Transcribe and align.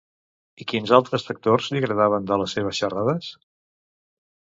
Quins 0.71 0.93
altres 0.99 1.27
factors 1.27 1.69
li 1.75 1.83
agradaven 1.83 2.27
de 2.33 2.41
les 2.45 2.59
seves 2.59 2.83
xerrades? 2.83 3.33